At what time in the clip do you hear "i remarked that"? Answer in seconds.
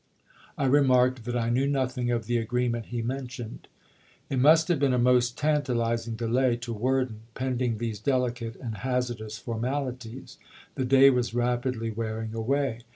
0.57-1.37